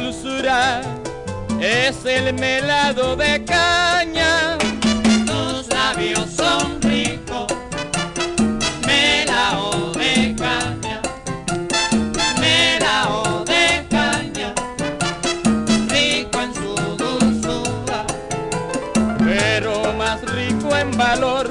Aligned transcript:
Dulzura 0.00 0.80
es 1.60 2.04
el 2.04 2.32
melado 2.34 3.16
de 3.16 3.44
caña. 3.44 4.56
Tus 5.26 5.68
labios 5.68 6.30
son 6.30 6.80
ricos, 6.82 7.46
melao 8.86 9.92
de 9.94 10.36
caña, 10.36 11.02
melao 12.40 13.44
de 13.44 13.86
caña, 13.90 14.54
rico 15.88 16.40
en 16.42 16.54
su 16.54 16.74
dulzura 16.96 18.06
pero 19.18 19.92
más 19.94 20.20
rico 20.32 20.76
en 20.76 20.96
valor 20.96 21.48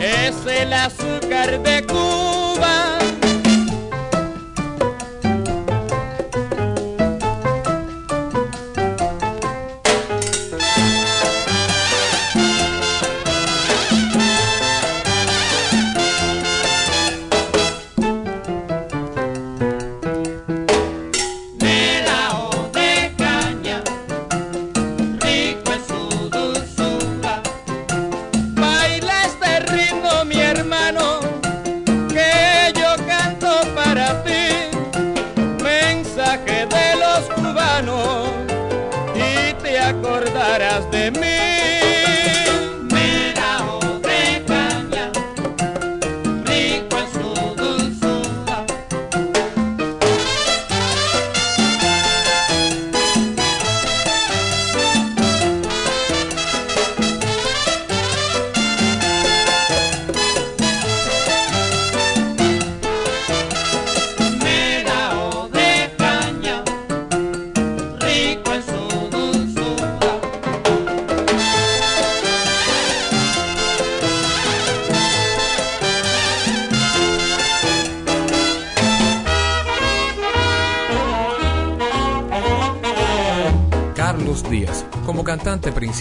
es 0.00 0.34
el 0.46 0.72
azúcar 0.72 1.62
de 1.62 1.81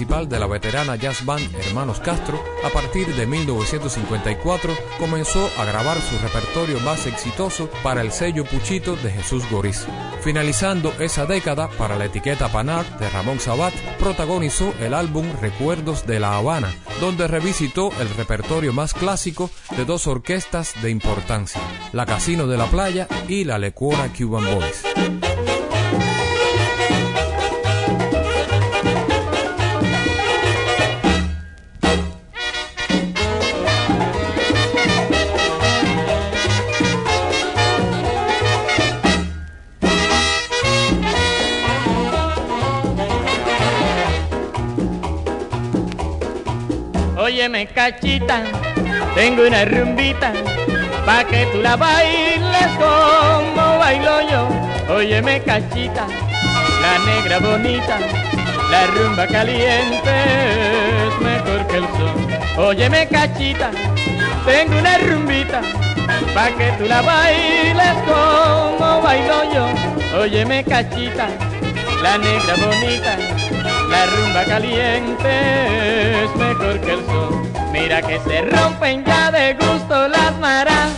principal 0.01 0.28
de 0.28 0.39
la 0.39 0.47
veterana 0.47 0.95
jazz 0.95 1.23
band 1.25 1.56
Hermanos 1.56 2.00
Castro, 2.00 2.44
a 2.63 2.69
partir 2.69 3.06
de 3.13 3.28
1954 3.28 4.75
comenzó 4.97 5.47
a 5.59 5.66
grabar 5.66 5.95
su 6.01 6.17
repertorio 6.17 6.79
más 6.79 7.06
exitoso 7.06 7.69
para 7.84 8.01
el 8.01 8.12
sello 8.12 8.44
Puchito 8.44 8.95
de 8.95 9.12
Jesús 9.12 9.47
Goriz. 9.51 9.85
Finalizando 10.22 10.91
esa 11.00 11.28
década 11.28 11.69
para 11.78 11.97
la 11.97 12.06
etiqueta 12.06 12.51
Panart 12.51 13.00
de 13.00 13.12
Ramón 13.12 13.39
Sabat, 13.39 13.75
protagonizó 14.00 14.73
el 14.79 14.95
álbum 14.95 15.28
Recuerdos 15.39 16.07
de 16.07 16.19
La 16.19 16.35
Habana, 16.35 16.73
donde 17.00 17.28
revisitó 17.28 17.91
el 18.00 18.09
repertorio 18.09 18.73
más 18.73 18.95
clásico 18.95 19.51
de 19.78 19.85
dos 19.85 20.07
orquestas 20.07 20.81
de 20.81 20.89
importancia, 20.89 21.62
la 21.94 22.07
Casino 22.07 22.47
de 22.47 22.57
la 22.57 22.66
Playa 22.66 23.07
y 23.28 23.44
la 23.44 23.59
Lecuona 23.59 24.12
Cuban 24.12 24.45
Boys. 24.45 25.21
Óyeme 47.41 47.66
cachita, 47.66 48.44
tengo 49.16 49.47
una 49.47 49.66
rumbita, 49.66 50.31
pa' 51.07 51.24
que 51.24 51.47
tú 51.47 51.59
la 51.59 51.75
bailes 51.75 52.68
como 52.78 53.79
bailo 53.79 54.22
yo. 54.29 54.47
Óyeme 54.94 55.41
cachita, 55.41 56.06
la 56.84 57.00
negra 57.03 57.40
bonita, 57.40 57.97
la 58.69 58.85
rumba 58.94 59.25
caliente 59.25 60.12
es 61.07 61.19
mejor 61.19 61.66
que 61.66 61.78
el 61.78 61.85
sol. 61.97 62.63
Óyeme 62.63 63.07
cachita, 63.07 63.72
tengo 64.46 64.78
una 64.78 65.00
rumbita, 65.00 65.62
pa' 66.35 66.51
que 66.56 66.72
tú 66.78 66.85
la 66.85 67.01
bailes 67.01 67.96
como 68.06 69.01
bailo 69.01 69.51
yo. 69.51 70.19
Óyeme 70.19 70.63
cachita, 70.63 71.28
la 72.03 72.19
negra 72.19 72.53
bonita, 72.57 73.18
la 73.91 74.06
rumba 74.06 74.46
caliente 74.46 76.24
es 76.24 76.36
mejor 76.38 76.80
que 76.80 76.94
el 76.94 77.06
sol. 77.06 77.44
Mira 77.74 78.01
que 78.01 78.19
se 78.21 78.42
rompen 78.44 79.04
ya 79.04 79.31
de 79.31 79.54
gusto 79.54 80.07
las 80.07 80.38
maracas 80.39 80.92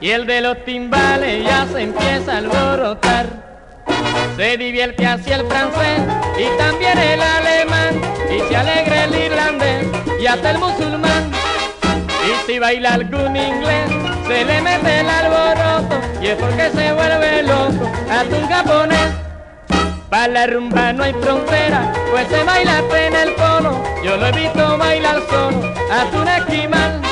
y 0.00 0.10
el 0.10 0.26
de 0.26 0.42
los 0.42 0.64
timbales 0.64 1.44
ya 1.44 1.66
se 1.66 1.82
empieza 1.82 2.34
a 2.34 2.38
alborotar. 2.38 3.26
Se 4.36 4.56
divierte 4.58 5.06
hacia 5.06 5.36
el 5.36 5.46
francés 5.46 6.02
y 6.38 6.58
también 6.58 6.98
el 6.98 7.20
alemán 7.22 8.00
y 8.30 8.40
se 8.48 8.56
alegra 8.56 9.04
el 9.04 9.14
irlandés 9.14 9.86
y 10.20 10.26
hasta 10.26 10.50
el 10.50 10.58
musulmán. 10.58 11.30
Y 12.26 12.46
si 12.46 12.58
baila 12.58 12.94
algún 12.94 13.34
inglés 13.36 13.90
se 14.26 14.44
le 14.44 14.60
mete 14.60 15.00
el 15.00 15.08
alboroto 15.08 16.00
y 16.20 16.26
es 16.26 16.36
porque 16.36 16.70
se 16.70 16.92
vuelve 16.92 17.42
loco 17.44 17.90
hasta 18.10 18.36
un 18.36 18.48
japonés. 18.48 19.23
Pa' 20.14 20.28
la 20.28 20.46
rumba 20.46 20.92
no 20.92 21.02
hay 21.02 21.12
frontera, 21.12 21.92
pues 22.12 22.28
se 22.28 22.44
baila 22.44 22.78
en 23.04 23.16
el 23.16 23.34
polo. 23.34 23.82
Yo 24.04 24.16
lo 24.16 24.26
he 24.28 24.30
visto 24.30 24.78
bailar 24.78 25.20
solo, 25.28 25.60
hasta 25.90 26.22
un 26.22 26.28
esquimal. 26.28 27.02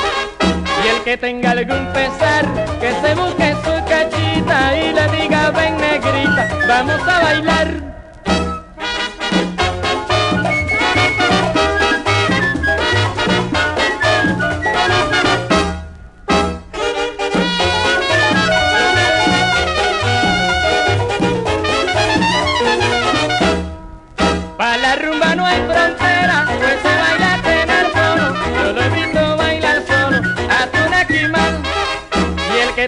Y 0.85 0.87
el 0.87 1.03
que 1.03 1.17
tenga 1.17 1.51
algún 1.51 1.85
pesar, 1.91 2.45
que 2.79 2.93
se 3.01 3.13
busque 3.15 3.55
su 3.65 3.73
cachita 3.89 4.77
y 4.77 4.93
le 4.93 5.07
diga 5.17 5.51
ven 5.51 5.75
negrita, 5.75 6.47
vamos 6.65 7.05
a 7.05 7.19
bailar. 7.19 7.92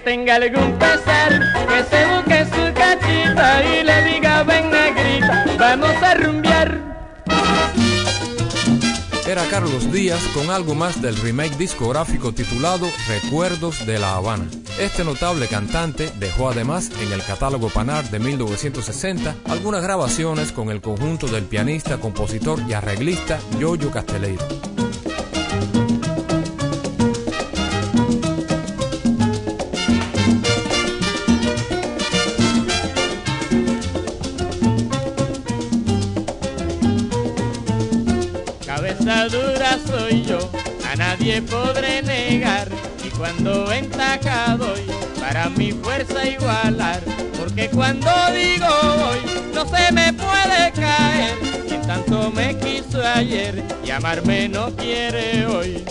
Tenga 0.05 0.35
algún 0.35 0.77
pesar, 0.77 1.41
que 1.67 1.83
se 1.83 2.05
busque 2.05 2.45
su 2.45 2.73
cachita 2.75 3.63
y 3.63 3.83
le 3.83 4.03
diga 4.03 4.43
ven 4.43 4.69
negrita, 4.69 5.45
vamos 5.57 6.03
a 6.03 6.13
rumbear. 6.13 6.79
Era 9.27 9.43
Carlos 9.49 9.91
Díaz 9.91 10.21
con 10.35 10.51
algo 10.51 10.75
más 10.75 11.01
del 11.01 11.17
remake 11.17 11.57
discográfico 11.57 12.31
titulado 12.31 12.87
Recuerdos 13.07 13.83
de 13.87 13.97
La 13.97 14.15
Habana. 14.15 14.45
Este 14.79 15.03
notable 15.03 15.47
cantante 15.47 16.11
dejó 16.19 16.49
además 16.49 16.91
en 17.01 17.11
el 17.11 17.23
catálogo 17.23 17.69
Panar 17.69 18.07
de 18.11 18.19
1960 18.19 19.35
algunas 19.45 19.81
grabaciones 19.81 20.51
con 20.51 20.69
el 20.69 20.81
conjunto 20.81 21.25
del 21.25 21.45
pianista, 21.45 21.97
compositor 21.97 22.59
y 22.69 22.73
arreglista 22.73 23.39
Yoyo 23.59 23.89
Casteleiro. 23.89 24.45
Nadie 41.17 41.41
podré 41.41 42.01
negar. 42.01 42.67
Y 43.03 43.09
cuando 43.09 43.67
ventaja 43.67 44.57
doy 44.57 44.81
para 45.19 45.49
mi 45.49 45.71
fuerza 45.71 46.27
igualar, 46.27 47.01
porque 47.39 47.69
cuando 47.69 48.09
digo 48.33 48.67
voy 48.97 49.53
no 49.53 49.65
se 49.65 49.91
me 49.93 50.11
puede 50.13 50.71
caer, 50.73 51.35
quien 51.67 51.81
tanto 51.83 52.31
me 52.31 52.57
quiso 52.57 53.01
ayer 53.01 53.63
y 53.85 53.91
amarme 53.91 54.49
no 54.49 54.75
quiere 54.75 55.45
hoy. 55.45 55.85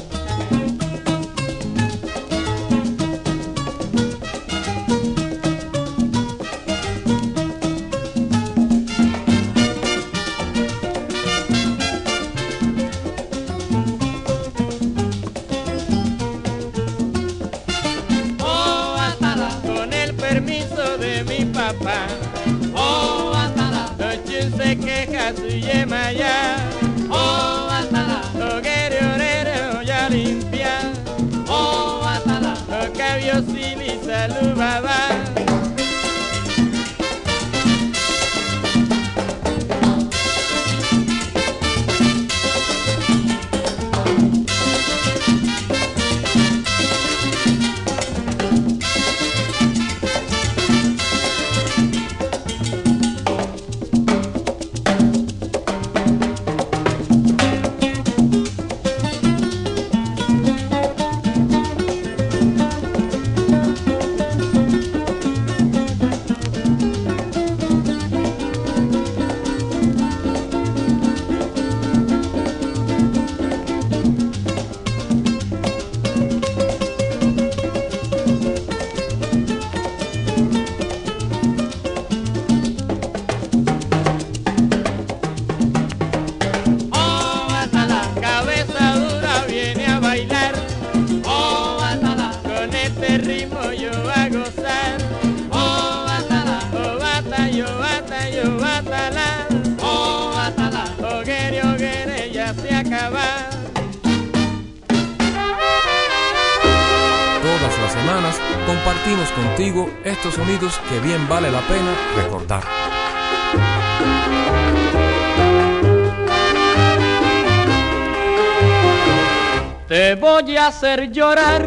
Hacer 120.76 121.12
llorar, 121.12 121.64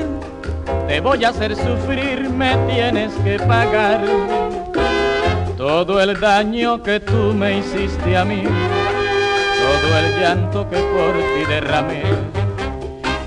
te 0.86 1.00
voy 1.00 1.24
a 1.24 1.30
hacer 1.30 1.56
sufrir, 1.56 2.30
me 2.30 2.58
tienes 2.70 3.14
que 3.24 3.40
pagar 3.40 4.02
todo 5.56 6.02
el 6.02 6.20
daño 6.20 6.84
que 6.84 7.00
tú 7.00 7.34
me 7.34 7.60
hiciste 7.60 8.18
a 8.18 8.26
mí, 8.26 8.44
todo 8.44 9.98
el 9.98 10.20
llanto 10.20 10.70
que 10.70 10.76
por 10.76 11.14
ti 11.14 11.46
derramé. 11.48 12.04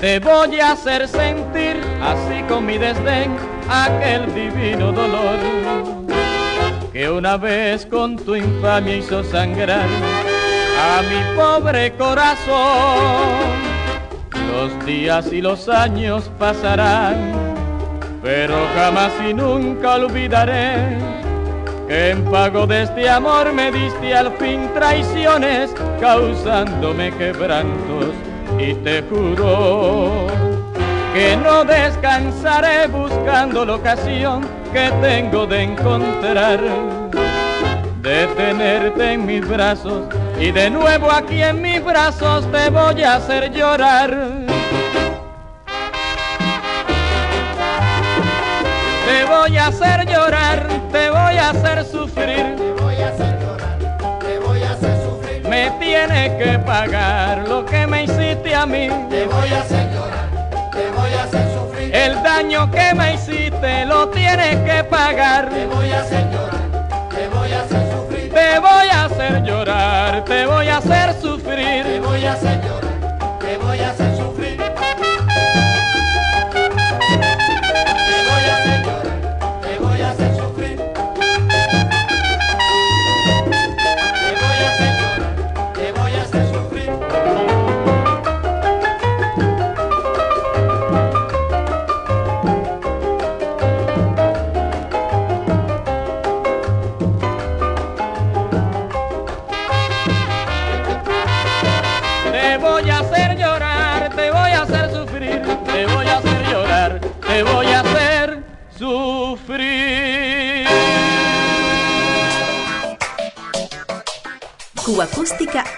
Te 0.03 0.19
voy 0.21 0.61
a 0.61 0.73
hacer 0.73 1.09
sentir, 1.09 1.81
así 2.03 2.43
con 2.47 2.67
mi 2.67 2.77
desdén, 2.77 3.35
aquel 3.71 4.35
divino 4.35 4.93
dolor 4.93 5.39
que 6.93 7.09
una 7.09 7.39
vez 7.39 7.87
con 7.87 8.17
tu 8.17 8.37
infamia 8.37 8.97
hizo 8.99 9.25
sangrar 9.25 9.89
a 10.79 11.03
mi 11.09 11.37
pobre 11.37 11.97
corazón. 11.97 13.70
Los 14.53 14.85
días 14.85 15.33
y 15.33 15.41
los 15.41 15.69
años 15.69 16.31
pasarán, 16.39 17.33
pero 18.23 18.55
jamás 18.75 19.13
y 19.29 19.33
nunca 19.33 19.95
olvidaré 19.95 20.99
que 21.87 22.11
en 22.11 22.25
pago 22.25 22.67
de 22.67 22.83
este 22.83 23.09
amor 23.09 23.53
me 23.53 23.71
diste 23.71 24.15
al 24.15 24.33
fin 24.39 24.69
traiciones, 24.75 25.75
causándome 26.01 27.11
quebrantos. 27.13 28.15
Y 28.59 28.75
te 28.75 29.03
juro 29.03 30.27
que 31.15 31.37
no 31.37 31.65
descansaré 31.65 32.87
buscando 32.89 33.65
la 33.65 33.77
ocasión 33.77 34.47
que 34.73 34.91
tengo 35.01 35.47
de 35.47 35.63
encontrar, 35.63 36.61
de 38.03 38.27
tenerte 38.37 39.13
en 39.13 39.27
mis 39.27 39.49
brazos 39.49 40.05
y 40.41 40.53
de 40.53 40.71
nuevo 40.71 41.11
aquí 41.11 41.43
en 41.43 41.61
mis 41.61 41.85
brazos 41.85 42.51
te 42.51 42.71
voy 42.71 43.03
a 43.03 43.17
hacer 43.17 43.53
llorar. 43.53 44.11
Te 49.07 49.25
voy 49.27 49.59
a 49.59 49.67
hacer 49.67 50.07
llorar, 50.07 50.67
te 50.91 51.11
voy 51.11 51.37
a 51.37 51.51
hacer 51.51 51.85
sufrir. 51.85 52.57
Te 52.57 52.73
voy 52.83 52.95
a 52.97 53.09
hacer 53.09 53.39
llorar, 53.39 54.19
te 54.19 54.39
voy 54.39 54.63
a 54.63 54.73
hacer 54.73 55.03
sufrir. 55.05 55.47
Me 55.47 55.71
tienes 55.79 56.31
que 56.43 56.59
pagar 56.61 57.47
lo 57.47 57.67
que 57.67 57.87
me 57.87 58.05
hiciste 58.05 58.55
a 58.55 58.65
mí. 58.65 58.89
Te 59.11 59.27
voy 59.27 59.49
a 59.51 59.61
hacer 59.61 59.93
llorar, 59.93 60.71
te 60.73 60.91
voy 60.91 61.13
a 61.13 61.25
hacer 61.25 61.53
sufrir. 61.53 61.95
El 61.95 62.23
daño 62.23 62.71
que 62.71 62.95
me 62.95 63.15
hiciste 63.15 63.85
lo 63.85 64.09
tienes 64.09 64.57
que 64.57 64.85
pagar. 64.85 65.51
Te 65.51 65.67
voy 65.67 65.91
a 65.91 66.01
hacer 66.01 66.25
llorar, 66.31 66.60
Te 68.51 68.59
voy 68.59 68.89
a 68.93 69.05
hacer 69.05 69.45
llorar, 69.45 70.25
te 70.25 70.45
voy 70.45 70.67
a 70.67 70.79
hacer 70.79 71.15
sufrir. 71.23 71.85
Te 71.85 72.01
voy 72.01 72.25
a 72.25 72.33
hacer 72.33 72.61
llorar, 72.65 73.39
te 73.39 73.57
voy 73.59 73.79
a 73.79 73.91
hacer 73.91 74.10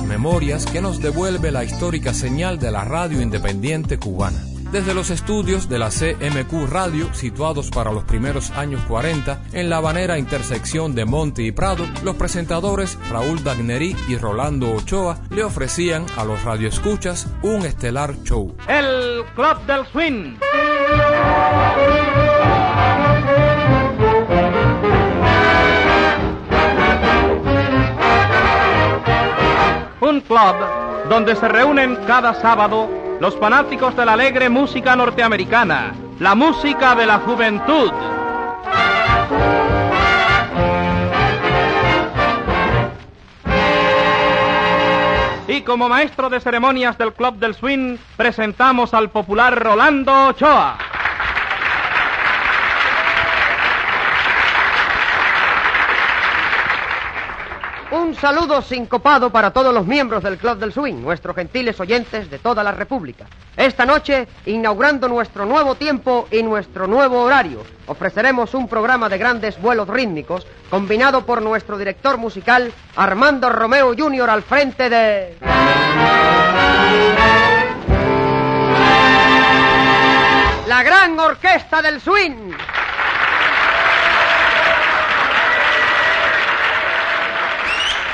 Memorias 0.00 0.64
que 0.64 0.80
nos 0.80 1.00
devuelve 1.00 1.50
la 1.50 1.64
histórica 1.64 2.14
señal 2.14 2.58
de 2.58 2.70
la 2.70 2.84
radio 2.84 3.20
independiente 3.20 3.98
cubana. 3.98 4.42
Desde 4.72 4.94
los 4.94 5.10
estudios 5.10 5.68
de 5.68 5.78
la 5.78 5.90
CMQ 5.90 6.66
Radio, 6.70 7.12
situados 7.12 7.68
para 7.68 7.92
los 7.92 8.04
primeros 8.04 8.52
años 8.52 8.80
40, 8.88 9.42
en 9.52 9.68
la 9.68 9.80
banera 9.80 10.16
intersección 10.16 10.94
de 10.94 11.04
Monte 11.04 11.42
y 11.42 11.52
Prado, 11.52 11.84
los 12.02 12.16
presentadores 12.16 12.98
Raúl 13.10 13.44
Dagnerí 13.44 13.94
y 14.08 14.16
Rolando 14.16 14.72
Ochoa 14.72 15.20
le 15.28 15.44
ofrecían 15.44 16.06
a 16.16 16.24
los 16.24 16.42
radioescuchas 16.42 17.28
un 17.42 17.66
estelar 17.66 18.22
show. 18.22 18.56
El 18.66 19.24
Club 19.34 19.66
del 19.66 19.84
Swing. 19.92 20.38
Club 30.32 31.08
donde 31.10 31.36
se 31.36 31.46
reúnen 31.46 31.98
cada 32.06 32.32
sábado 32.32 32.88
los 33.20 33.36
fanáticos 33.36 33.94
de 33.94 34.06
la 34.06 34.14
alegre 34.14 34.48
música 34.48 34.96
norteamericana, 34.96 35.92
la 36.20 36.34
música 36.34 36.94
de 36.94 37.06
la 37.06 37.18
juventud. 37.18 37.92
Y 45.48 45.60
como 45.60 45.90
maestro 45.90 46.30
de 46.30 46.40
ceremonias 46.40 46.96
del 46.96 47.12
Club 47.12 47.34
del 47.34 47.54
Swing, 47.54 47.98
presentamos 48.16 48.94
al 48.94 49.10
popular 49.10 49.62
Rolando 49.62 50.28
Ochoa. 50.28 50.91
Un 58.12 58.18
saludo 58.18 58.60
sincopado 58.60 59.30
para 59.30 59.52
todos 59.52 59.72
los 59.72 59.86
miembros 59.86 60.22
del 60.22 60.36
Club 60.36 60.58
del 60.58 60.70
Swing, 60.70 60.96
nuestros 60.96 61.34
gentiles 61.34 61.80
oyentes 61.80 62.28
de 62.30 62.38
toda 62.38 62.62
la 62.62 62.70
República. 62.70 63.24
Esta 63.56 63.86
noche, 63.86 64.28
inaugurando 64.44 65.08
nuestro 65.08 65.46
nuevo 65.46 65.76
tiempo 65.76 66.28
y 66.30 66.42
nuestro 66.42 66.86
nuevo 66.86 67.22
horario, 67.22 67.62
ofreceremos 67.86 68.52
un 68.52 68.68
programa 68.68 69.08
de 69.08 69.16
grandes 69.16 69.58
vuelos 69.58 69.88
rítmicos, 69.88 70.46
combinado 70.68 71.24
por 71.24 71.40
nuestro 71.40 71.78
director 71.78 72.18
musical, 72.18 72.70
Armando 72.96 73.48
Romeo 73.48 73.94
Jr., 73.96 74.28
al 74.28 74.42
frente 74.42 74.90
de... 74.90 75.38
La 80.66 80.82
gran 80.82 81.18
orquesta 81.18 81.80
del 81.80 81.98
swing. 81.98 82.52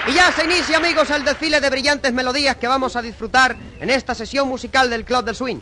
Y 0.09 0.15
ya 0.15 0.33
se 0.33 0.45
inicia, 0.45 0.79
amigos, 0.79 1.11
el 1.11 1.23
desfile 1.23 1.61
de 1.61 1.69
brillantes 1.69 2.15
melodías 2.15 2.57
que 2.57 2.67
vamos 2.67 2.97
a 2.97 3.03
disfrutar 3.03 3.55
en 3.79 3.91
esta 3.91 4.15
sesión 4.15 4.49
musical 4.49 4.89
del 4.89 5.05
Club 5.05 5.23
del 5.23 5.37
Swing. 5.37 5.59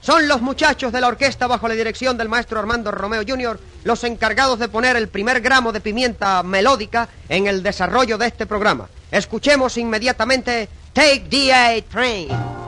Son 0.00 0.26
los 0.26 0.42
muchachos 0.42 0.92
de 0.92 1.00
la 1.00 1.06
orquesta 1.06 1.46
bajo 1.46 1.68
la 1.68 1.74
dirección 1.74 2.16
del 2.16 2.28
maestro 2.28 2.58
Armando 2.58 2.90
Romeo 2.90 3.22
Jr. 3.26 3.58
los 3.84 4.02
encargados 4.02 4.58
de 4.58 4.68
poner 4.68 4.96
el 4.96 5.06
primer 5.06 5.40
gramo 5.40 5.70
de 5.70 5.80
pimienta 5.80 6.42
melódica 6.42 7.08
en 7.28 7.46
el 7.46 7.62
desarrollo 7.62 8.18
de 8.18 8.26
este 8.26 8.46
programa. 8.46 8.88
Escuchemos 9.12 9.78
inmediatamente 9.78 10.68
Take 10.92 11.26
the 11.30 11.84
Train. 11.88 12.63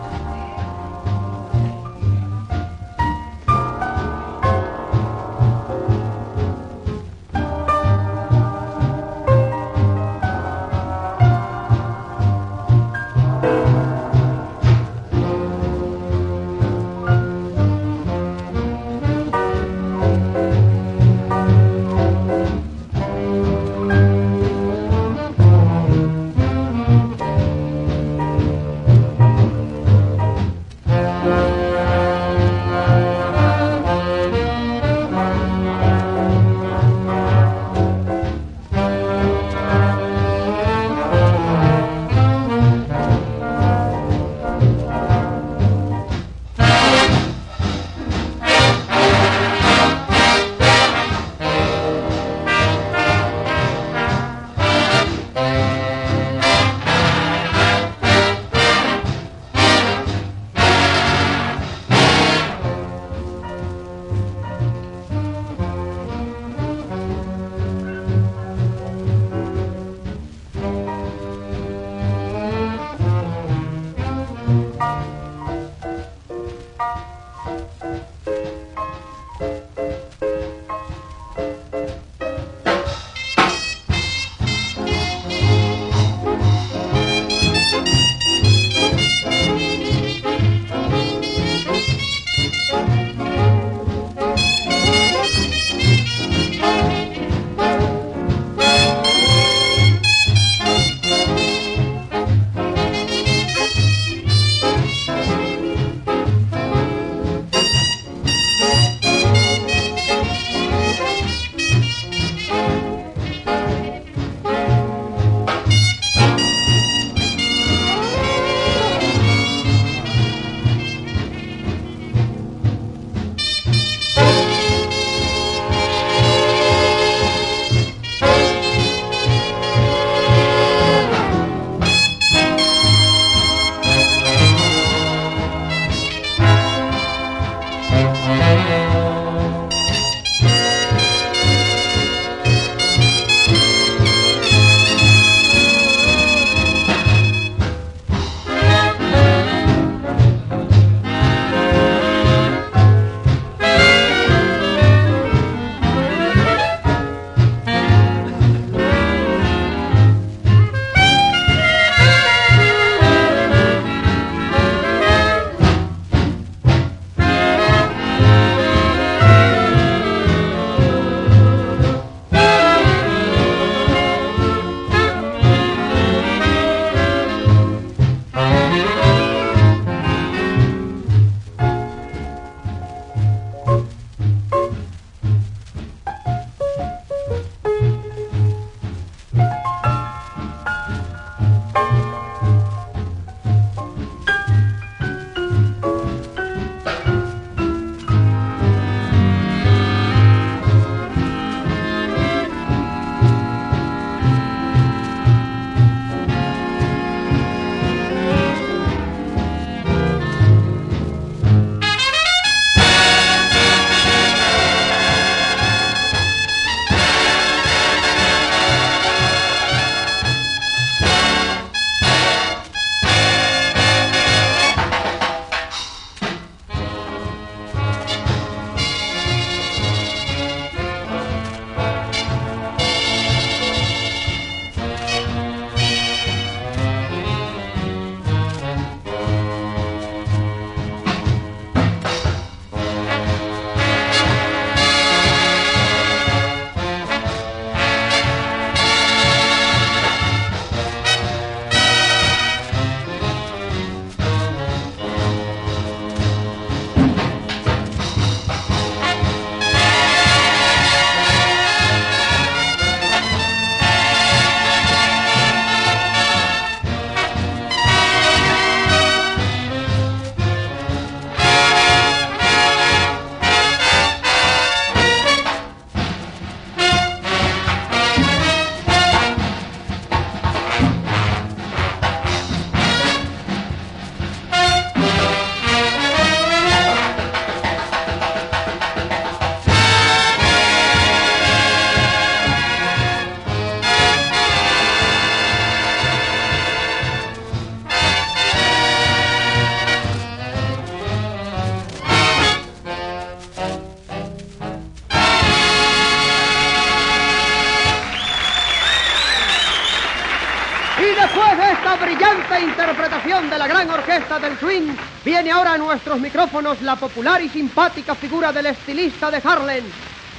Viene 315.36 315.50
ahora 315.50 315.74
a 315.74 315.78
nuestros 315.78 316.18
micrófonos 316.18 316.80
la 316.80 316.96
popular 316.96 317.42
y 317.42 317.50
simpática 317.50 318.14
figura 318.14 318.52
del 318.52 318.66
estilista 318.66 319.30
de 319.30 319.42
Harlem, 319.44 319.84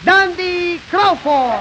Dandy 0.04 0.82
Crawford. 0.90 1.54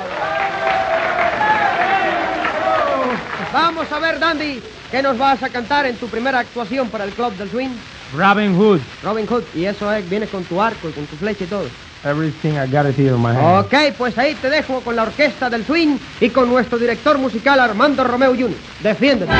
Vamos 3.52 3.92
a 3.92 3.98
ver, 3.98 4.18
Dandy, 4.18 4.62
¿qué 4.90 5.02
nos 5.02 5.18
vas 5.18 5.42
a 5.42 5.50
cantar 5.50 5.84
en 5.84 5.96
tu 5.96 6.08
primera 6.08 6.38
actuación 6.38 6.88
para 6.88 7.04
el 7.04 7.10
Club 7.10 7.34
del 7.34 7.50
Swing? 7.50 7.68
Robin 8.16 8.56
Hood. 8.56 8.80
Robin 9.02 9.26
Hood, 9.26 9.44
y 9.54 9.66
eso 9.66 9.92
es, 9.92 10.08
vienes 10.08 10.30
con 10.30 10.42
tu 10.44 10.62
arco 10.62 10.88
y 10.88 10.92
con 10.92 11.04
tu 11.04 11.16
flecha 11.16 11.44
y 11.44 11.48
todo. 11.48 11.66
Everything 12.04 12.52
I 12.52 12.66
got 12.66 12.86
it 12.86 12.96
here 12.96 13.14
in 13.14 13.20
my 13.20 13.34
hand. 13.34 13.66
Ok, 13.66 13.96
pues 13.98 14.16
ahí 14.16 14.34
te 14.36 14.48
dejo 14.48 14.80
con 14.80 14.96
la 14.96 15.02
orquesta 15.02 15.50
del 15.50 15.66
swing 15.66 15.98
y 16.20 16.30
con 16.30 16.48
nuestro 16.48 16.78
director 16.78 17.18
musical 17.18 17.60
Armando 17.60 18.02
Romeo 18.02 18.30
Jr. 18.30 18.56
Defiéndete. 18.80 19.32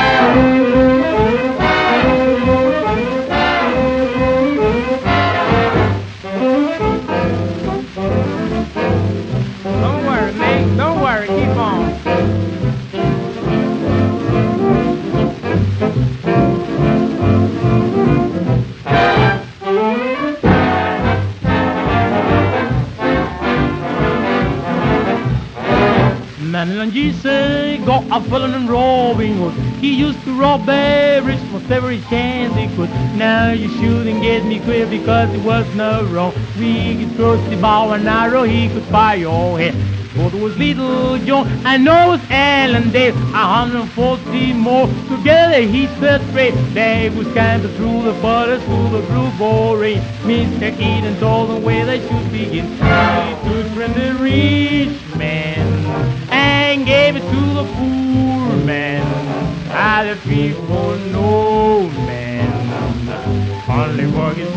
Madeline 26.77 26.93
G 26.93 27.11
say, 27.11 27.81
go 27.85 28.05
a 28.11 28.21
felon 28.25 28.53
and 28.53 28.69
robbing 28.69 29.35
hood. 29.37 29.53
He 29.81 29.95
used 29.95 30.23
to 30.25 30.39
rob 30.39 30.69
every, 30.69 31.35
most 31.51 31.71
every 31.71 32.01
chance 32.01 32.53
he 32.53 32.67
could. 32.75 32.91
Now 33.17 33.51
you 33.51 33.67
shouldn't 33.67 34.21
get 34.21 34.45
me 34.45 34.59
quit 34.59 34.87
because 34.91 35.33
it 35.33 35.41
was 35.43 35.65
no 35.73 36.05
wrong. 36.05 36.35
We 36.59 37.03
could 37.03 37.15
cross 37.15 37.49
the 37.49 37.55
bow 37.55 37.93
and 37.93 38.07
arrow, 38.07 38.43
he 38.43 38.69
could 38.69 38.83
fire 38.93 39.17
your 39.17 39.57
head. 39.57 39.73
But 40.15 40.33
it 40.33 40.39
was 40.39 40.57
little 40.57 41.17
John, 41.19 41.47
know 41.83 42.13
it 42.13 42.17
was 42.17 42.21
Ellen 42.29 42.91
Dave, 42.91 43.15
a 43.15 43.45
hundred 43.53 43.81
and 43.81 43.91
forty 43.91 44.53
more. 44.53 44.87
Together 45.09 45.61
he 45.61 45.87
felt 45.99 46.21
great. 46.31 46.53
They 46.73 47.09
was 47.09 47.27
kind 47.33 47.63
of 47.65 47.75
through 47.75 48.03
the 48.03 48.13
butter, 48.21 48.59
through 48.59 48.89
the 48.89 49.01
blue 49.07 49.31
boring. 49.37 49.99
Mr. 50.25 50.73
Eden 50.73 51.19
told 51.19 51.49
them 51.49 51.63
where 51.63 51.76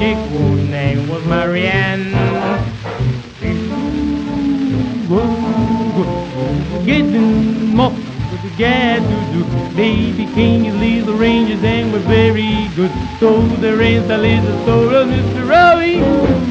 chick 0.00 0.16
whose 0.30 0.66
name 0.70 1.08
was 1.08 1.22
Marianne. 1.26 2.10
Getting 6.86 7.76
more 7.76 7.90
with 7.90 8.42
the 8.42 8.52
gas 8.56 9.02
to 9.02 9.16
do. 9.34 9.44
They 9.76 10.12
became 10.12 10.62
these 10.80 11.04
little 11.04 11.18
rangers 11.18 11.62
and 11.62 11.92
we're 11.92 11.98
very 11.98 12.68
good. 12.74 12.90
So 13.18 13.46
there 13.60 13.74
is 13.74 13.78
raised 13.78 14.10
a 14.10 14.16
little 14.16 14.64
soul 14.64 14.94
of 14.94 15.08
Mr. 15.08 15.46
Rowley. 15.46 16.49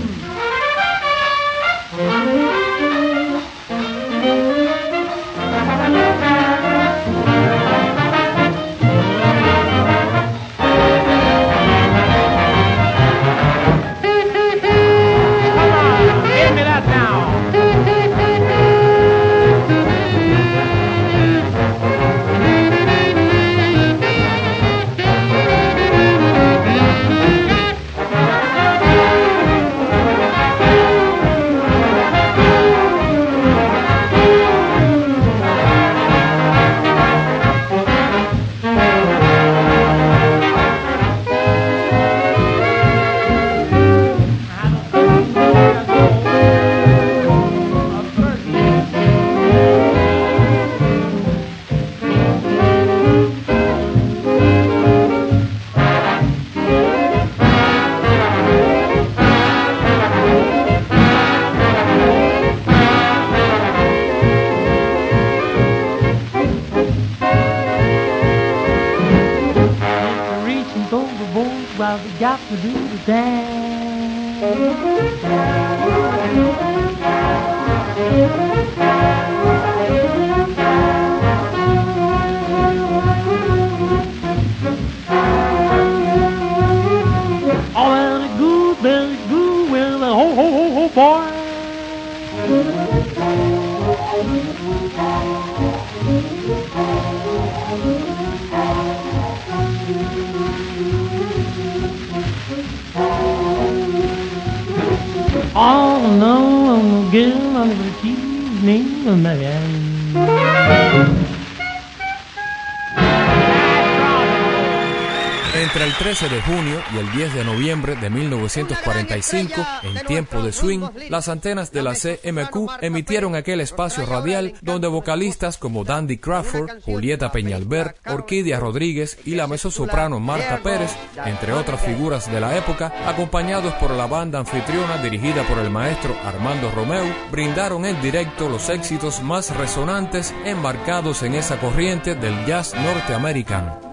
13 116.10 116.30
de 116.30 116.42
junio 116.42 116.82
y 116.92 116.98
el 116.98 117.12
10 117.12 117.36
de 117.36 117.44
noviembre 117.44 117.96
de 117.96 118.10
1945, 118.10 119.54
en 119.84 120.06
tiempo 120.08 120.42
de 120.42 120.52
swing, 120.52 120.82
las 121.08 121.30
antenas 121.30 121.72
de 121.72 121.84
la 121.84 121.94
CMQ 121.94 122.82
emitieron 122.82 123.36
aquel 123.36 123.62
espacio 123.62 124.08
radial 124.08 124.56
donde 124.64 124.88
vocalistas 124.88 125.60
como 125.60 125.84
Dandy 125.84 126.18
Crawford, 126.18 126.82
Julieta 126.82 127.32
Peñalver, 127.32 127.96
Orquídea 128.08 128.60
Rodríguez 128.60 129.20
y 129.24 129.36
la 129.36 129.46
mezzosoprano 129.46 130.20
Marta 130.20 130.62
Pérez, 130.64 130.90
entre 131.26 131.54
otras 131.54 131.80
figuras 131.80 132.32
de 132.32 132.40
la 132.40 132.58
época, 132.58 132.92
acompañados 133.06 133.76
por 133.76 133.92
la 133.92 134.08
banda 134.08 134.40
anfitriona 134.40 134.98
dirigida 135.04 135.44
por 135.44 135.60
el 135.60 135.70
maestro 135.70 136.18
Armando 136.26 136.72
Romeo, 136.72 137.06
brindaron 137.30 137.86
en 137.86 138.02
directo 138.02 138.50
los 138.50 138.68
éxitos 138.70 139.22
más 139.22 139.56
resonantes 139.56 140.34
embarcados 140.44 141.22
en 141.22 141.36
esa 141.36 141.60
corriente 141.60 142.16
del 142.16 142.48
jazz 142.48 142.74
norteamericano. 142.74 143.89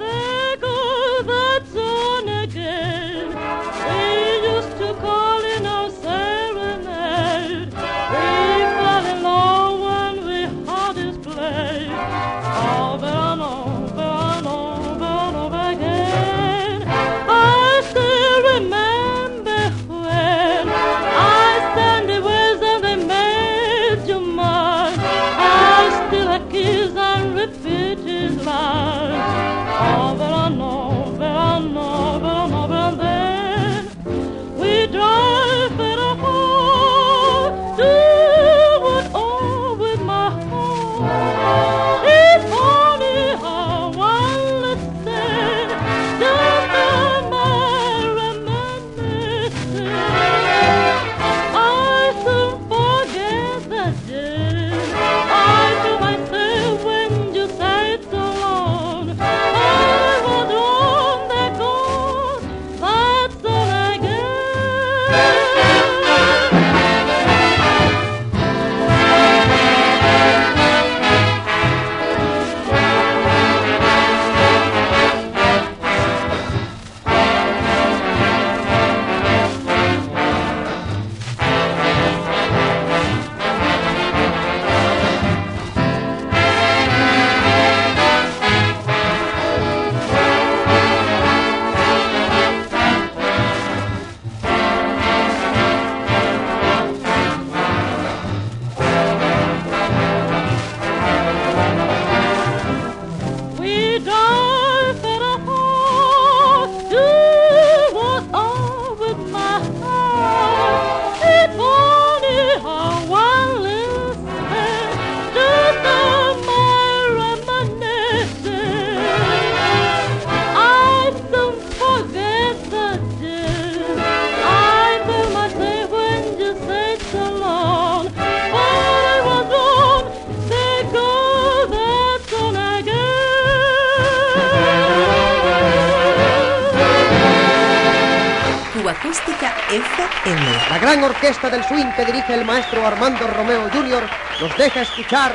Orquesta 141.26 141.50
del 141.50 141.64
swing 141.64 141.90
que 141.96 142.04
dirige 142.04 142.34
el 142.34 142.44
maestro 142.44 142.86
Armando 142.86 143.26
Romeo 143.26 143.68
Jr. 143.72 144.08
nos 144.40 144.56
deja 144.56 144.82
escuchar 144.82 145.32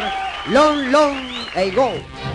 Long 0.48 0.90
Long 0.90 1.18
Ago. 1.54 2.31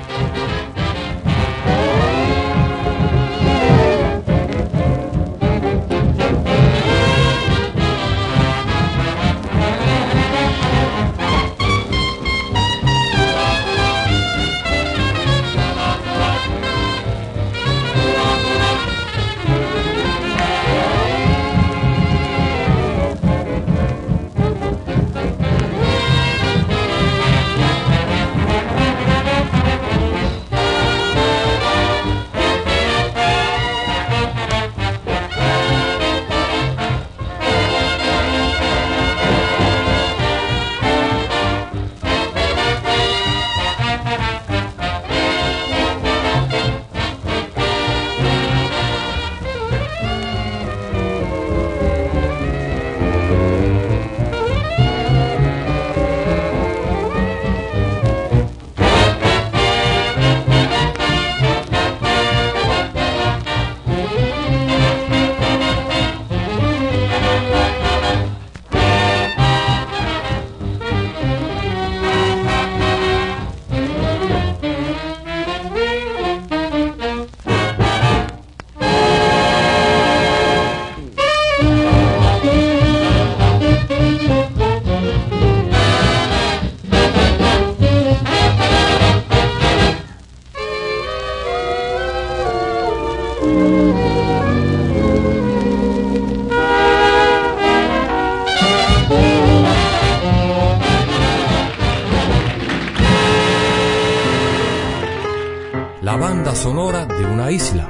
Banda 106.17 106.55
sonora 106.55 107.05
de 107.05 107.25
una 107.27 107.51
isla. 107.51 107.87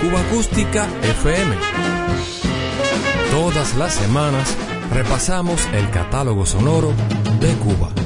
Cuba 0.00 0.20
Acústica 0.20 0.86
FM. 1.02 1.56
Todas 3.30 3.74
las 3.76 3.94
semanas 3.94 4.56
repasamos 4.92 5.66
el 5.72 5.88
catálogo 5.90 6.44
sonoro 6.44 6.92
de 7.40 7.52
Cuba. 7.54 8.03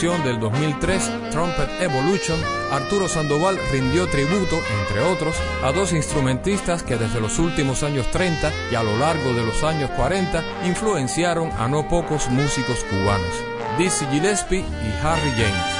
Del 0.00 0.40
2003, 0.40 1.30
Trumpet 1.30 1.68
Evolution, 1.82 2.40
Arturo 2.72 3.06
Sandoval 3.06 3.58
rindió 3.70 4.08
tributo, 4.08 4.58
entre 4.80 5.02
otros, 5.02 5.36
a 5.62 5.72
dos 5.72 5.92
instrumentistas 5.92 6.82
que 6.82 6.96
desde 6.96 7.20
los 7.20 7.38
últimos 7.38 7.82
años 7.82 8.10
30 8.10 8.50
y 8.72 8.76
a 8.76 8.82
lo 8.82 8.96
largo 8.96 9.34
de 9.34 9.44
los 9.44 9.62
años 9.62 9.90
40 9.90 10.42
influenciaron 10.64 11.50
a 11.52 11.68
no 11.68 11.86
pocos 11.86 12.30
músicos 12.30 12.82
cubanos, 12.84 13.44
Dizzy 13.76 14.06
Gillespie 14.06 14.60
y 14.60 15.06
Harry 15.06 15.32
James. 15.32 15.79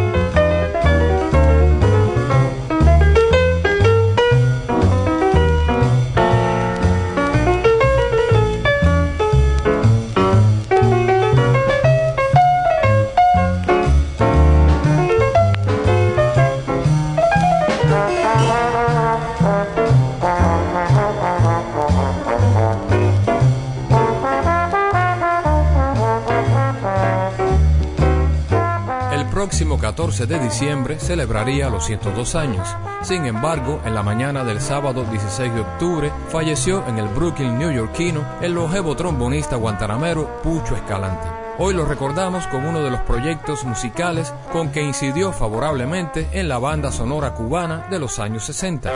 14 30.11 30.27
de 30.27 30.43
diciembre 30.43 30.99
celebraría 30.99 31.69
los 31.69 31.85
102 31.85 32.35
años. 32.35 32.67
Sin 33.01 33.25
embargo, 33.25 33.79
en 33.85 33.95
la 33.95 34.03
mañana 34.03 34.43
del 34.43 34.59
sábado 34.59 35.05
16 35.05 35.53
de 35.53 35.61
octubre 35.61 36.11
falleció 36.27 36.85
en 36.85 36.97
el 36.97 37.07
Brooklyn 37.07 37.57
neoyorquino 37.57 38.21
el 38.41 38.51
longevo 38.51 38.93
trombonista 38.93 39.55
guantanamero 39.55 40.41
Pucho 40.43 40.75
Escalante. 40.75 41.25
Hoy 41.59 41.73
lo 41.73 41.85
recordamos 41.85 42.45
como 42.47 42.69
uno 42.69 42.81
de 42.81 42.91
los 42.91 42.99
proyectos 43.01 43.63
musicales 43.63 44.33
con 44.51 44.69
que 44.73 44.81
incidió 44.81 45.31
favorablemente 45.31 46.27
en 46.33 46.49
la 46.49 46.59
banda 46.59 46.91
sonora 46.91 47.33
cubana 47.33 47.87
de 47.89 47.99
los 47.99 48.19
años 48.19 48.43
60. 48.43 48.91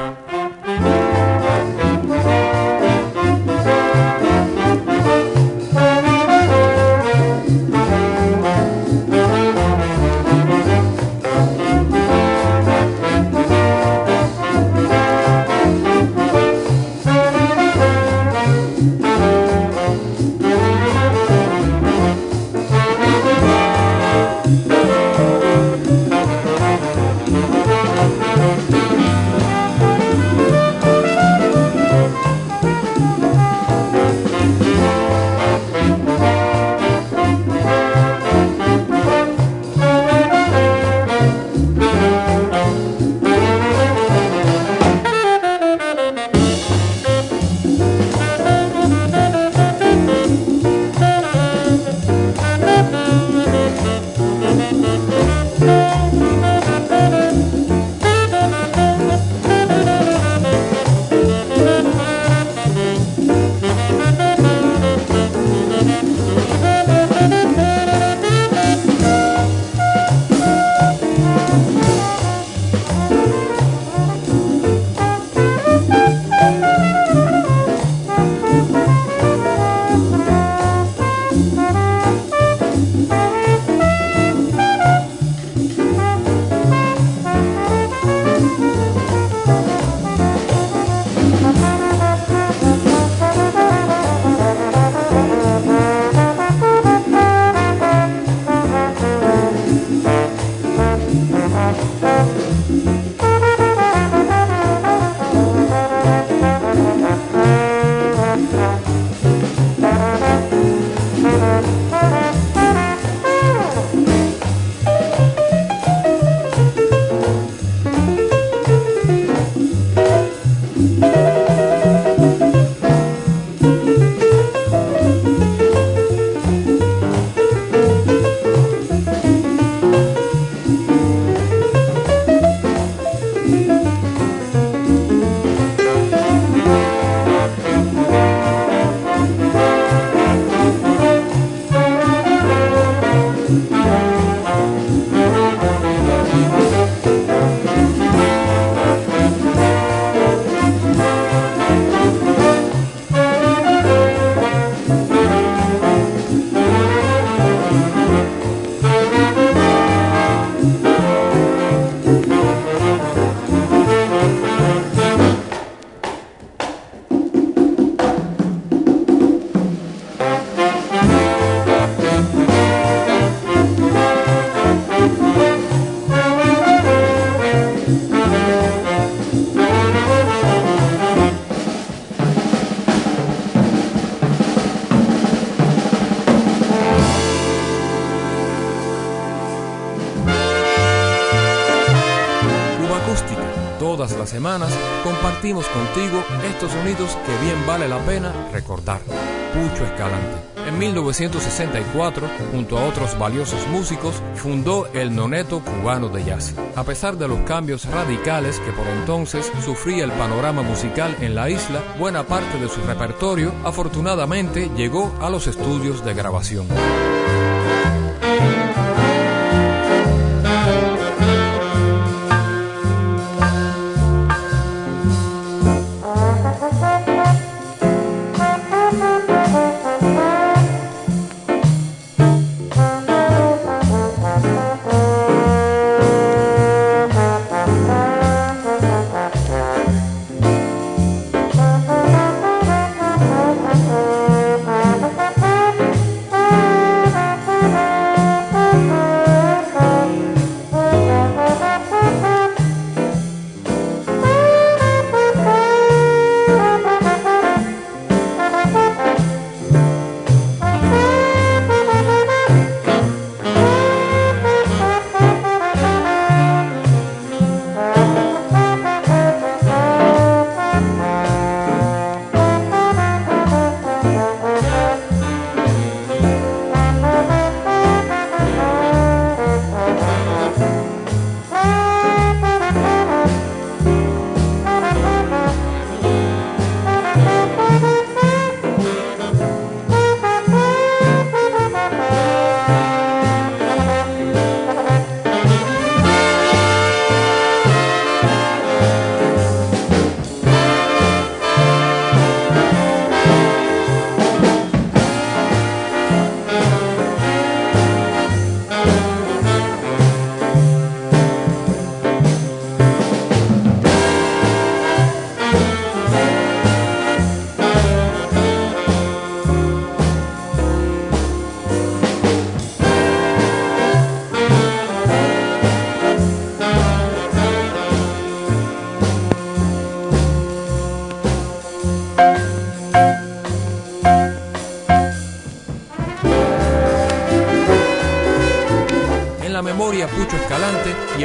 Compartimos 195.04 195.66
contigo 195.70 196.24
estos 196.48 196.72
sonidos 196.72 197.18
que 197.26 197.36
bien 197.44 197.66
vale 197.66 197.88
la 197.88 197.98
pena 198.06 198.32
recordar. 198.54 199.02
Pucho 199.02 199.86
Escalante. 199.86 200.38
En 200.68 200.78
1964, 200.78 202.28
junto 202.52 202.78
a 202.78 202.86
otros 202.86 203.18
valiosos 203.18 203.68
músicos, 203.70 204.22
fundó 204.36 204.86
el 204.94 205.16
Noneto 205.16 205.62
Cubano 205.62 206.10
de 206.10 206.24
Jazz. 206.26 206.54
A 206.76 206.84
pesar 206.84 207.18
de 207.18 207.28
los 207.28 207.40
cambios 207.40 207.86
radicales 207.86 208.60
que 208.60 208.72
por 208.72 208.86
entonces 208.88 209.52
sufría 209.64 210.04
el 210.04 210.12
panorama 210.12 210.62
musical 210.62 211.16
en 211.22 211.34
la 211.34 211.50
isla, 211.50 211.82
buena 211.98 212.24
parte 212.24 212.60
de 212.60 212.70
su 212.70 212.82
repertorio 212.82 213.52
afortunadamente 213.64 214.70
llegó 214.76 215.12
a 215.22 215.32
los 215.32 215.48
estudios 215.48 216.06
de 216.06 216.14
grabación. 216.14 216.68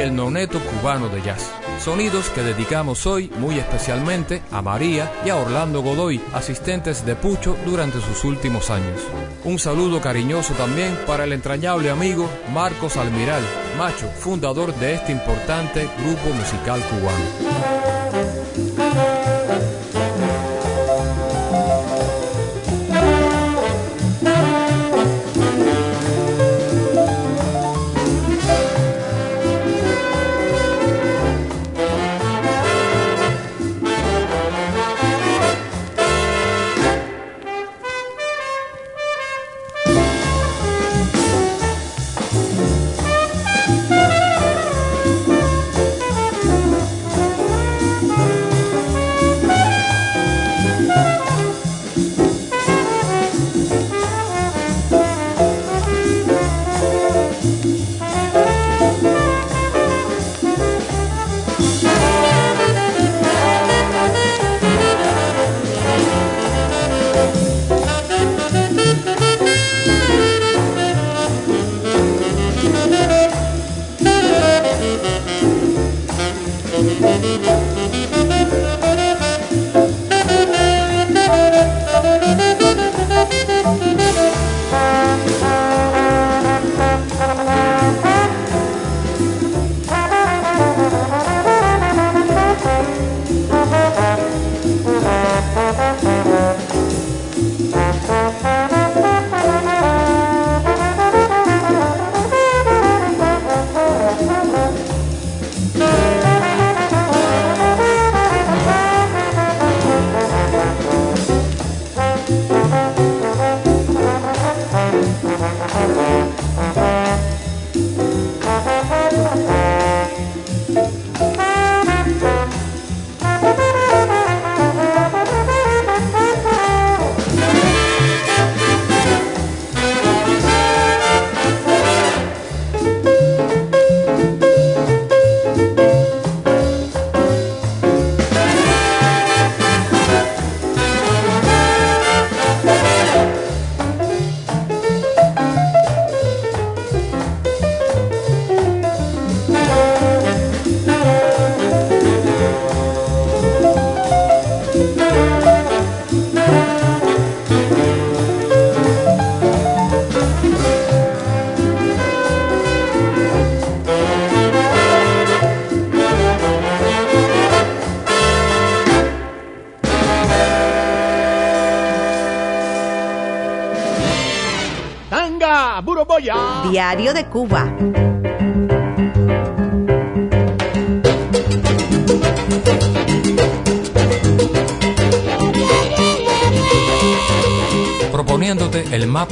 El 0.01 0.15
noneto 0.15 0.59
cubano 0.59 1.09
de 1.09 1.21
jazz. 1.21 1.51
Sonidos 1.79 2.29
que 2.29 2.41
dedicamos 2.41 3.05
hoy 3.05 3.31
muy 3.37 3.59
especialmente 3.59 4.41
a 4.51 4.61
María 4.61 5.11
y 5.25 5.29
a 5.29 5.35
Orlando 5.35 5.81
Godoy, 5.81 6.19
asistentes 6.33 7.05
de 7.05 7.15
Pucho 7.15 7.55
durante 7.65 8.01
sus 8.01 8.23
últimos 8.23 8.69
años. 8.69 9.01
Un 9.43 9.59
saludo 9.59 10.01
cariñoso 10.01 10.53
también 10.55 10.97
para 11.05 11.25
el 11.25 11.33
entrañable 11.33 11.89
amigo 11.89 12.29
Marcos 12.51 12.97
Almiral, 12.97 13.43
Macho, 13.77 14.07
fundador 14.19 14.73
de 14.75 14.95
este 14.95 15.11
importante 15.11 15.87
grupo 16.03 16.33
musical 16.35 16.81
cubano. 16.81 18.60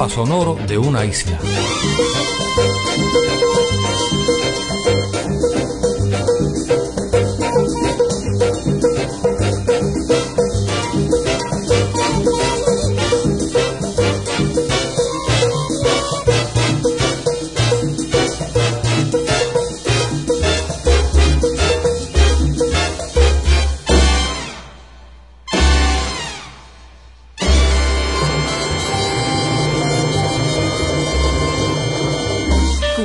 Sonoro 0.10 0.58
de 0.68 0.78
una 0.78 1.06
isla. 1.06 1.40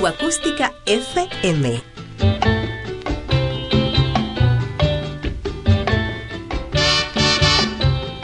Acústica 0.06 0.72
FM. 0.84 1.82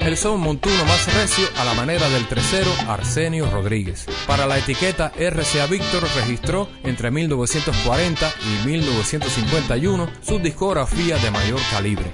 El 0.01 0.16
son 0.16 0.41
montuno 0.41 0.85
más 0.85 1.14
recio 1.14 1.47
a 1.57 1.64
la 1.64 1.74
manera 1.74 2.09
del 2.11 2.26
tercero 2.26 2.70
Arsenio 2.89 3.49
Rodríguez. 3.51 4.07
Para 4.26 4.47
la 4.47 4.59
etiqueta 4.59 5.12
RCA 5.16 5.66
Víctor 5.66 6.03
registró 6.16 6.68
entre 6.83 7.11
1940 7.11 8.31
y 8.43 8.66
1951 8.66 10.11
su 10.20 10.39
discografía 10.39 11.16
de 11.18 11.31
mayor 11.31 11.61
calibre. 11.70 12.12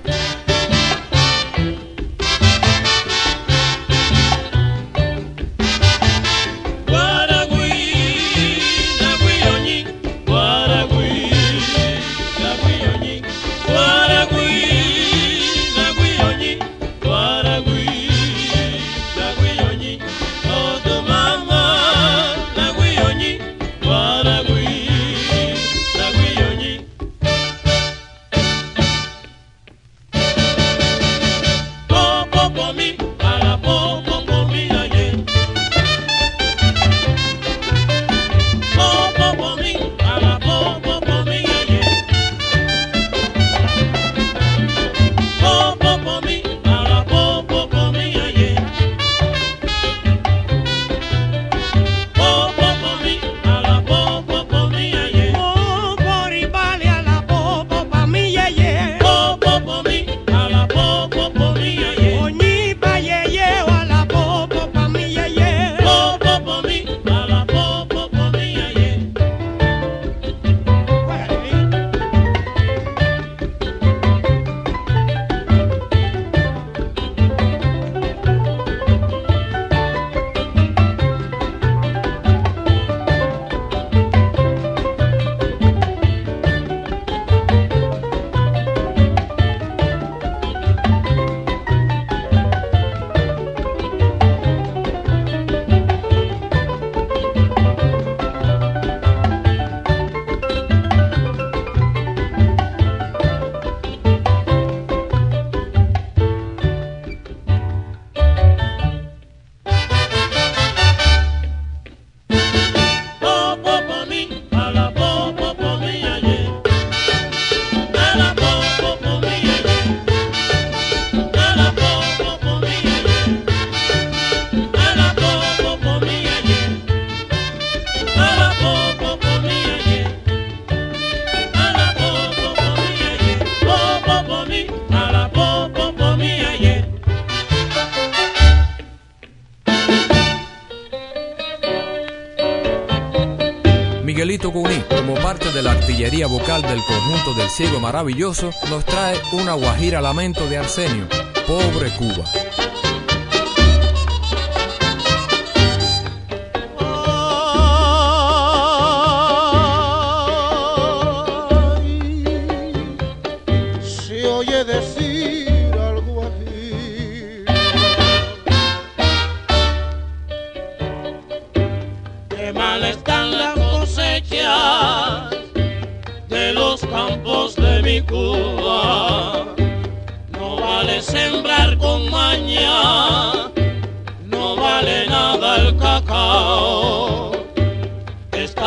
Maravilloso, 147.87 148.51
nos 148.69 148.85
trae 148.85 149.17
una 149.31 149.55
guajira 149.55 150.01
lamento 150.01 150.49
de 150.49 150.59
Arsenio, 150.59 151.07
Pobre 151.47 151.89
Cuba. 151.91 152.25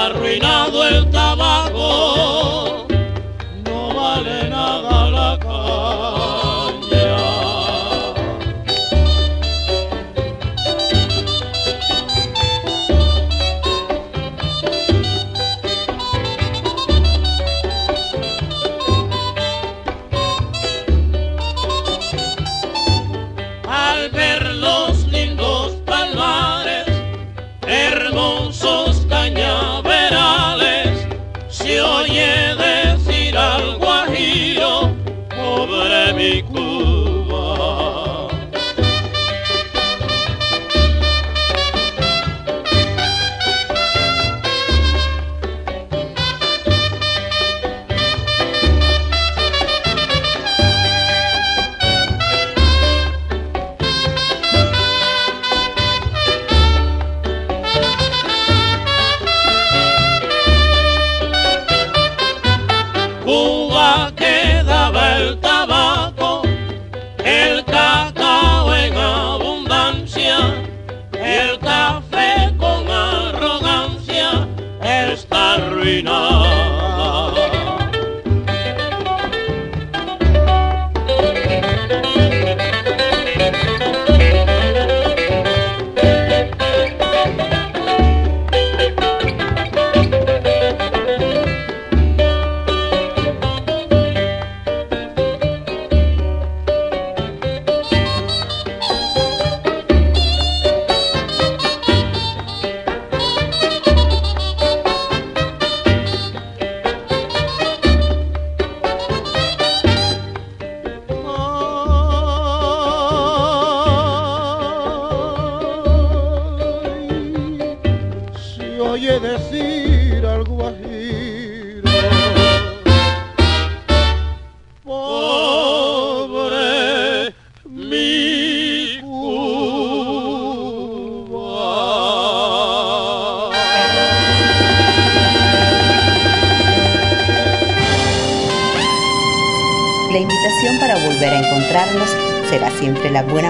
Arruinado 0.10 0.88
el 0.88 1.19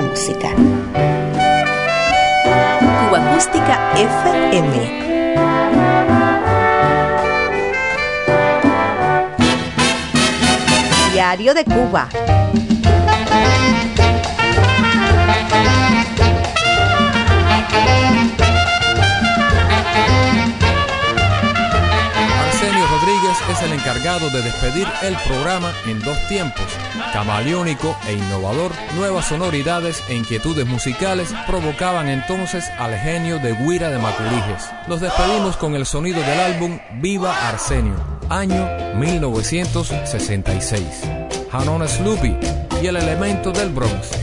música. 0.10 0.50
Cuba 3.00 3.18
Acústica 3.18 3.76
FM. 3.96 5.00
Diario 11.14 11.54
de 11.54 11.64
Cuba. 11.64 12.10
Arsenio 22.42 22.88
Rodríguez 22.88 23.38
es 23.52 23.62
el 23.62 23.74
encargado 23.74 24.30
de 24.32 24.42
despedir 24.42 24.88
el 25.04 25.16
programa 25.28 25.72
en 25.86 26.00
dos 26.02 26.18
tiempos, 26.28 26.66
camaleónico 27.12 27.98
e 28.08 28.14
innovador. 28.14 28.72
Nuevas 28.96 29.26
sonoridades 29.26 30.02
e 30.10 30.16
inquietudes 30.16 30.66
musicales 30.66 31.34
provocaban 31.48 32.08
entonces 32.10 32.70
al 32.78 32.98
genio 32.98 33.40
de 33.40 33.54
Guira 33.54 33.90
de 33.90 33.98
Macuriges. 33.98 34.70
Los 34.88 35.02
despedimos 35.02 35.58
con 35.58 35.76
el 35.76 35.86
sonido 35.86 36.22
del 36.22 36.40
álbum 36.40 36.80
Viva 36.96 37.50
Arsenio, 37.50 37.96
año 38.30 38.66
1966. 38.96 41.04
Hanon 41.52 41.86
Sloopy 41.88 42.36
y 42.82 42.88
el 42.88 42.98
elemento 42.98 43.52
del 43.52 43.70
Bronx. 43.70 44.19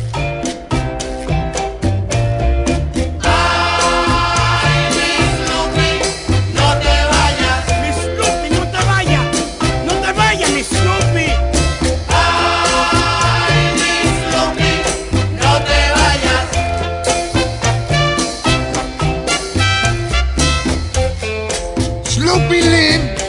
Lived 22.66 23.22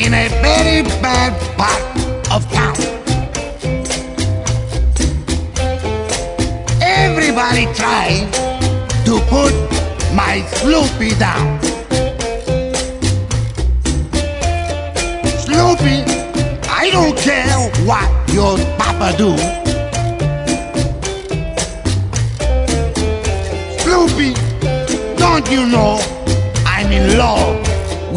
in 0.00 0.14
a 0.14 0.28
very 0.40 0.82
bad 1.02 1.32
part 1.58 1.82
of 2.32 2.50
town. 2.50 2.74
Everybody 6.80 7.66
tried 7.74 8.32
to 9.04 9.20
put 9.28 9.52
my 10.14 10.42
Sloopy 10.56 11.18
down. 11.18 11.60
Sloopy, 15.44 16.00
I 16.66 16.88
don't 16.90 17.16
care 17.18 17.58
what 17.84 18.08
your 18.32 18.56
papa 18.78 19.14
do. 19.18 19.36
Sloopy, 23.82 24.32
don't 25.18 25.46
you 25.50 25.66
know 25.66 26.00
I'm 26.64 26.90
in 26.90 27.18
love 27.18 27.69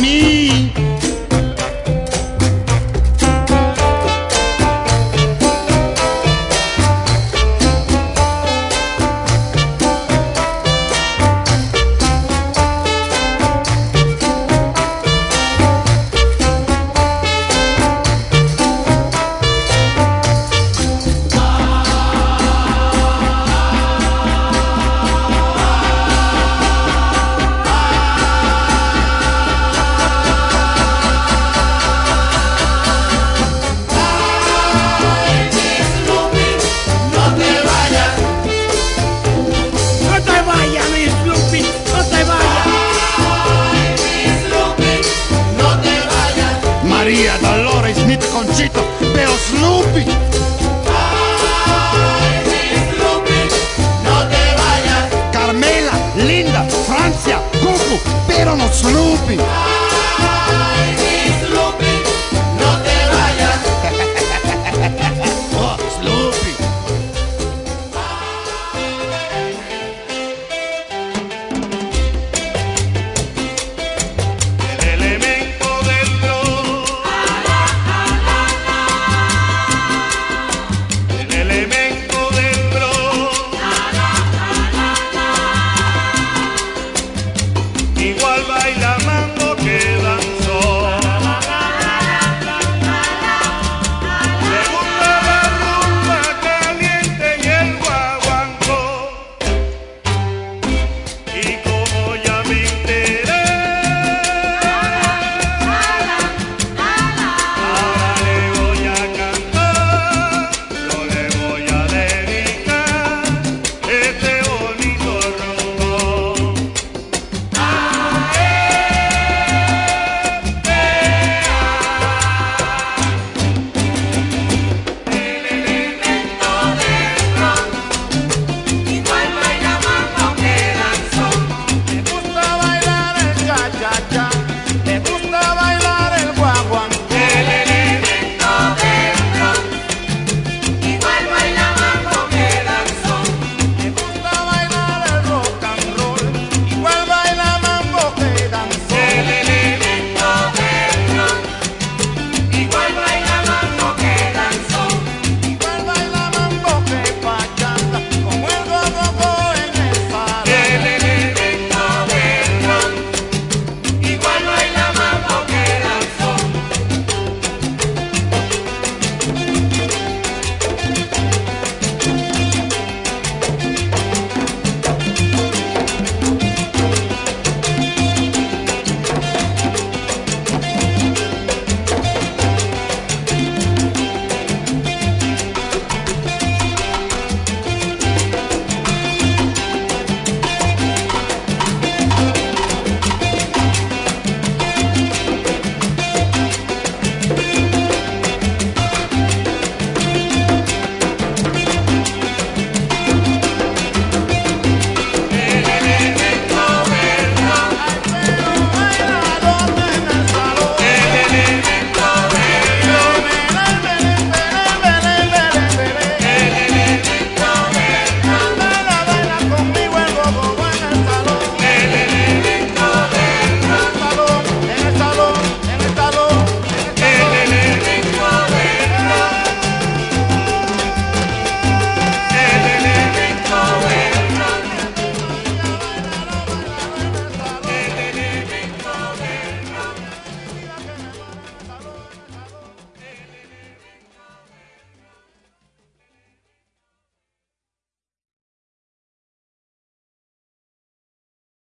mim. 0.00 0.79